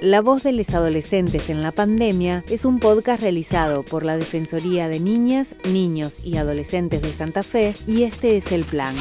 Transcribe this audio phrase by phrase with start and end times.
[0.00, 4.88] La voz de los adolescentes en la pandemia es un podcast realizado por la Defensoría
[4.88, 8.94] de Niñas, Niños y Adolescentes de Santa Fe y este es el plan.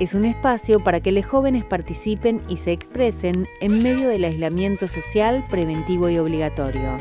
[0.00, 4.86] Es un espacio para que los jóvenes participen y se expresen en medio del aislamiento
[4.86, 6.98] social preventivo y obligatorio.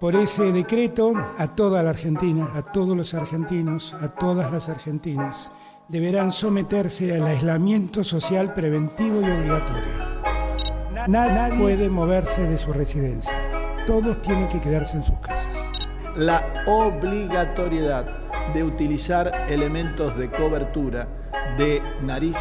[0.00, 5.50] Por ese decreto, a toda la Argentina, a todos los argentinos, a todas las argentinas,
[5.88, 10.14] deberán someterse al aislamiento social preventivo y obligatorio.
[11.08, 13.34] Nadie puede moverse de su residencia.
[13.86, 15.54] Todos tienen que quedarse en sus casas.
[16.16, 18.06] La obligatoriedad
[18.54, 21.08] de utilizar elementos de cobertura
[21.58, 22.38] de nariz,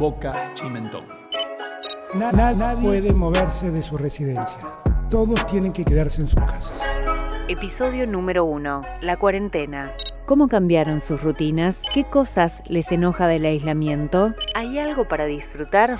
[0.00, 1.04] boca y mentón.
[2.14, 4.58] Nadie puede moverse de su residencia.
[5.08, 6.72] Todos tienen que quedarse en sus casas.
[7.48, 8.82] Episodio número 1.
[9.02, 9.92] La cuarentena.
[10.26, 11.82] ¿Cómo cambiaron sus rutinas?
[11.92, 14.34] ¿Qué cosas les enoja del aislamiento?
[14.54, 15.98] ¿Hay algo para disfrutar?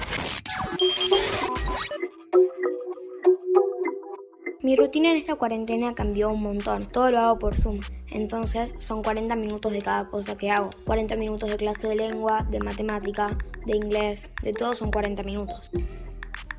[4.63, 6.87] Mi rutina en esta cuarentena cambió un montón.
[6.87, 7.81] Todo lo hago por Zoom.
[8.11, 10.71] Entonces son 40 minutos de cada cosa que hago.
[10.85, 13.31] 40 minutos de clase de lengua, de matemática,
[13.67, 15.73] de inglés, de todo son 40 minutos.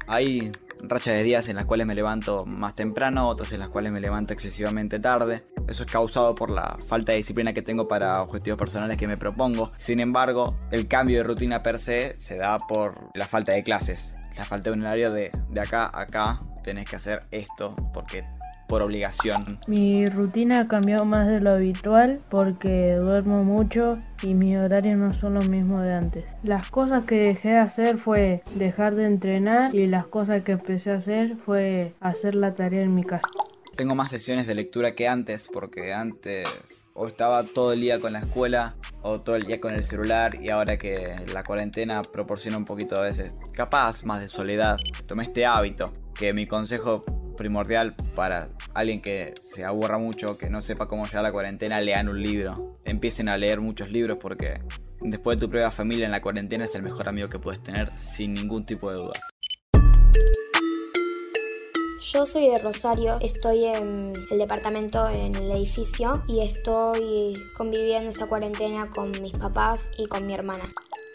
[0.06, 3.94] Hay rachas de días en las cuales me levanto más temprano, otras en las cuales
[3.94, 5.44] me levanto excesivamente tarde.
[5.68, 9.18] Eso es causado por la falta de disciplina que tengo para objetivos personales que me
[9.18, 9.72] propongo.
[9.78, 14.16] Sin embargo, el cambio de rutina per se se da por la falta de clases.
[14.36, 16.42] La falta de un horario de, de acá a acá.
[16.64, 18.24] Tenés que hacer esto porque
[18.68, 19.60] por obligación.
[19.68, 25.14] Mi rutina ha cambiado más de lo habitual porque duermo mucho y mis horarios no
[25.14, 26.26] son los mismos de antes.
[26.44, 30.92] Las cosas que dejé de hacer fue dejar de entrenar y las cosas que empecé
[30.92, 33.28] a hacer fue hacer la tarea en mi casa.
[33.76, 38.14] Tengo más sesiones de lectura que antes porque antes o estaba todo el día con
[38.14, 42.58] la escuela o todo el día con el celular y ahora que la cuarentena proporciona
[42.58, 47.04] un poquito a veces capaz más de soledad, tomé este hábito que mi consejo
[47.36, 51.82] primordial para alguien que se aburra mucho, que no sepa cómo llegar a la cuarentena,
[51.82, 52.78] lean un libro.
[52.86, 54.60] Empiecen a leer muchos libros porque
[55.02, 57.98] después de tu prueba familia en la cuarentena es el mejor amigo que puedes tener
[57.98, 59.14] sin ningún tipo de duda.
[62.12, 68.26] Yo soy de Rosario, estoy en el departamento, en el edificio y estoy conviviendo esta
[68.26, 70.66] cuarentena con mis papás y con mi hermana.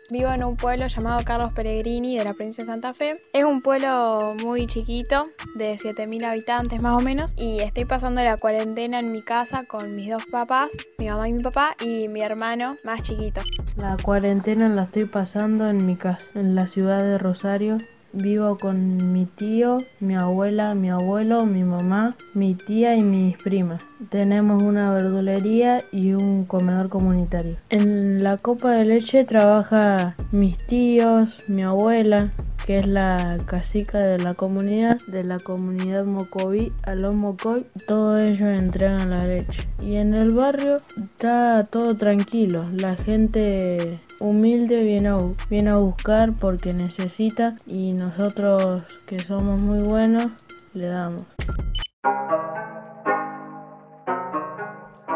[0.08, 3.22] Vivo en un pueblo llamado Carlos Peregrini de la provincia de Santa Fe.
[3.34, 8.38] Es un pueblo muy chiquito, de 7.000 habitantes más o menos, y estoy pasando la
[8.38, 12.22] cuarentena en mi casa con mis dos papás, mi mamá y mi papá, y mi
[12.22, 13.42] hermano más chiquito.
[13.76, 17.76] La cuarentena la estoy pasando en mi casa, en la ciudad de Rosario.
[18.20, 23.80] Vivo con mi tío, mi abuela, mi abuelo, mi mamá, mi tía y mis primas.
[24.10, 27.54] Tenemos una verdulería y un comedor comunitario.
[27.70, 32.24] En la copa de leche trabaja mis tíos, mi abuela,
[32.68, 38.42] que es la casica de la comunidad, de la comunidad Mocoví, los Mocoy, todos ellos
[38.42, 39.66] entregan la leche.
[39.80, 45.16] Y en el barrio está todo tranquilo, la gente humilde viene a,
[45.48, 50.26] viene a buscar porque necesita y nosotros que somos muy buenos
[50.74, 51.24] le damos.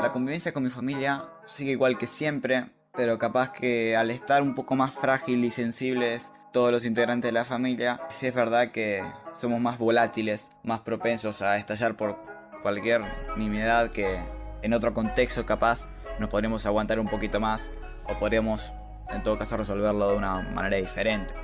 [0.00, 4.54] La convivencia con mi familia sigue igual que siempre, pero capaz que al estar un
[4.54, 9.02] poco más frágil y sensibles todos los integrantes de la familia, sí es verdad que
[9.32, 12.16] somos más volátiles, más propensos a estallar por
[12.62, 13.02] cualquier
[13.36, 14.22] nimiedad que
[14.62, 17.70] en otro contexto capaz nos podríamos aguantar un poquito más
[18.08, 18.62] o podríamos
[19.10, 21.34] en todo caso resolverlo de una manera diferente.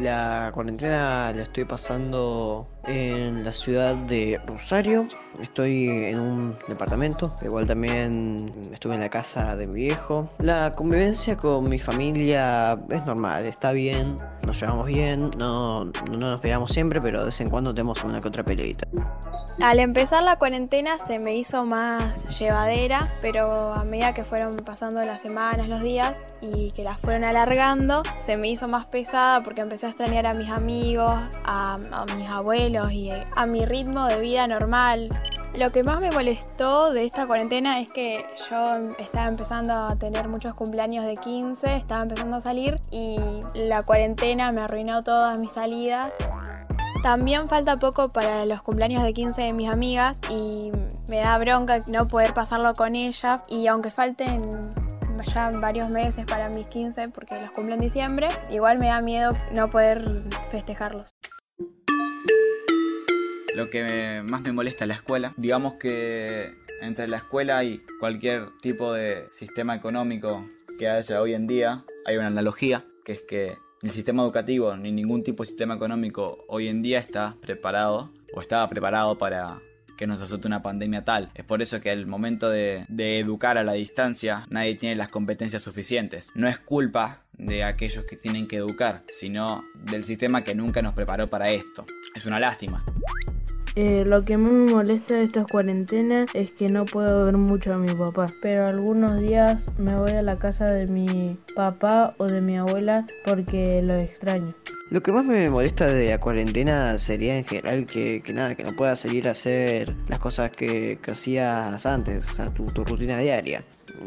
[0.00, 5.06] La cuarentena la estoy pasando en la ciudad de Rosario.
[5.42, 7.34] Estoy en un departamento.
[7.42, 10.28] Igual también estuve en la casa de mi viejo.
[10.38, 14.16] La convivencia con mi familia es normal, está bien.
[14.46, 15.30] Nos llevamos bien.
[15.36, 18.86] No, no nos pegamos siempre, pero de vez en cuando tenemos una que otra peleita.
[19.60, 25.04] Al empezar la cuarentena se me hizo más llevadera, pero a medida que fueron pasando
[25.04, 29.62] las semanas, los días y que las fueron alargando, se me hizo más pesada porque
[29.62, 31.12] empecé a extrañar a mis amigos,
[31.44, 35.08] a, a mis abuelos y a mi ritmo de vida normal.
[35.56, 40.26] Lo que más me molestó de esta cuarentena es que yo estaba empezando a tener
[40.26, 43.16] muchos cumpleaños de 15, estaba empezando a salir y
[43.54, 46.12] la cuarentena me arruinó todas mis salidas.
[47.04, 50.72] También falta poco para los cumpleaños de 15 de mis amigas y
[51.08, 54.74] me da bronca no poder pasarlo con ellas y aunque falten
[55.32, 59.32] ya varios meses para mis 15 porque los cumplo en diciembre, igual me da miedo
[59.52, 61.14] no poder festejarlos
[63.54, 65.32] lo que más me molesta es la escuela.
[65.36, 70.48] Digamos que entre la escuela y cualquier tipo de sistema económico
[70.78, 74.92] que haya hoy en día, hay una analogía, que es que el sistema educativo ni
[74.92, 79.60] ningún tipo de sistema económico hoy en día está preparado o estaba preparado para
[79.96, 81.30] que nos azote una pandemia tal.
[81.34, 85.08] Es por eso que al momento de, de, educar a la distancia nadie tiene las
[85.08, 86.32] competencias suficientes.
[86.34, 90.94] No es culpa de aquellos que tienen que educar, sino del sistema que nunca nos
[90.94, 91.86] preparó para esto.
[92.16, 92.80] Es una lástima.
[93.76, 97.74] Eh, lo que más me molesta de estas cuarentenas es que no puedo ver mucho
[97.74, 102.26] a mi papá, pero algunos días me voy a la casa de mi papá o
[102.26, 104.54] de mi abuela porque lo extraño.
[104.90, 108.62] Lo que más me molesta de la cuarentena sería en general que, que nada, que
[108.62, 112.84] no puedas salir a hacer las cosas que, que hacías antes, o sea, tu, tu
[112.84, 113.64] rutina diaria.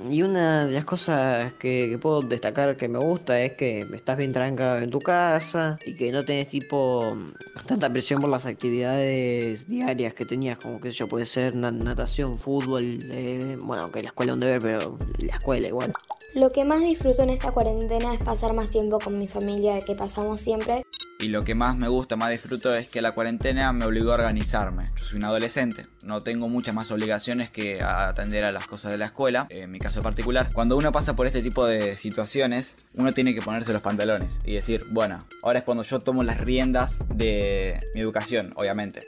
[0.09, 4.31] Y una de las cosas que, puedo destacar que me gusta es que estás bien
[4.31, 7.17] tranca en tu casa y que no tenés tipo
[7.65, 12.99] tanta presión por las actividades diarias que tenías, como que yo puede ser natación, fútbol,
[13.09, 15.93] eh, bueno, que la escuela donde ver, pero la escuela igual.
[16.33, 19.95] Lo que más disfruto en esta cuarentena es pasar más tiempo con mi familia que
[19.95, 20.81] pasamos siempre.
[21.19, 24.15] Y lo que más me gusta, más disfruto es que la cuarentena me obligó a
[24.15, 24.91] organizarme.
[24.95, 28.99] Yo soy un adolescente, no tengo muchas más obligaciones que atender a las cosas de
[28.99, 30.51] la escuela, en mi caso particular.
[30.53, 34.53] Cuando uno pasa por este tipo de situaciones, uno tiene que ponerse los pantalones y
[34.53, 38.99] decir, bueno, ahora es cuando yo tomo las riendas de mi educación, obviamente.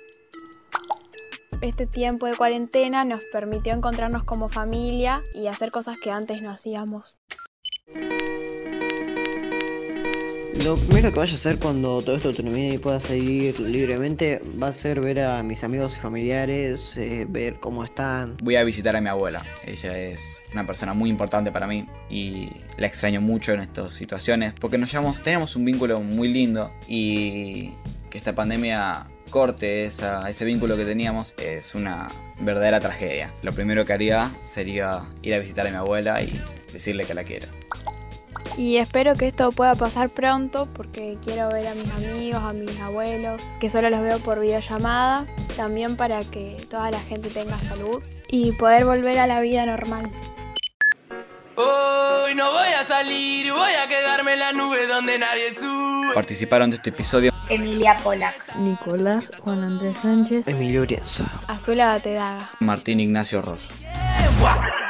[1.61, 6.49] Este tiempo de cuarentena nos permitió encontrarnos como familia y hacer cosas que antes no
[6.49, 7.15] hacíamos.
[10.65, 14.67] Lo primero que vaya a hacer cuando todo esto termine y pueda salir libremente va
[14.67, 18.35] a ser ver a mis amigos y familiares, eh, ver cómo están.
[18.43, 19.45] Voy a visitar a mi abuela.
[19.65, 24.53] Ella es una persona muy importante para mí y la extraño mucho en estas situaciones
[24.59, 27.71] porque nos llamamos, tenemos un vínculo muy lindo y
[28.09, 32.09] que esta pandemia corte esa, ese vínculo que teníamos es una
[32.41, 33.31] verdadera tragedia.
[33.43, 36.37] Lo primero que haría sería ir a visitar a mi abuela y
[36.73, 37.47] decirle que la quiero.
[38.59, 42.77] Y espero que esto pueda pasar pronto porque quiero ver a mis amigos, a mis
[42.81, 45.25] abuelos, que solo los veo por videollamada,
[45.55, 50.11] también para que toda la gente tenga salud y poder volver a la vida normal.
[51.55, 56.13] Hoy no voy a salir, voy a quedarme en la nube donde nadie sube.
[56.13, 62.99] Participaron de este episodio Emilia Polak, Nicolás Juan Andrés Sánchez, Emilio Urienza, Azula Batedaga, Martín
[62.99, 63.73] Ignacio Rosso.
[63.79, 64.88] Yeah,